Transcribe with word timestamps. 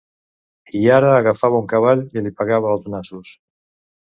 I 0.79 0.81
ara 0.95 1.11
agafava 1.17 1.61
un 1.65 1.69
cavall 1.73 2.03
i 2.17 2.25
li 2.29 2.33
pegava 2.41 2.73
als 2.73 2.91
nassos. 2.95 3.39